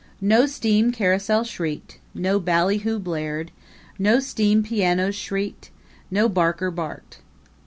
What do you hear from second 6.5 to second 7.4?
barked.